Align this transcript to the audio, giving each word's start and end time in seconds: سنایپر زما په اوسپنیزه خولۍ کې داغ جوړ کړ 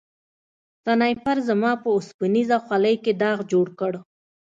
سنایپر 0.83 1.37
زما 1.49 1.71
په 1.83 1.87
اوسپنیزه 1.95 2.57
خولۍ 2.65 2.95
کې 3.03 3.11
داغ 3.21 3.37
جوړ 3.51 3.67
کړ 3.79 3.93